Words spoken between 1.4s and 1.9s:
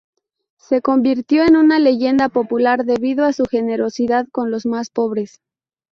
en una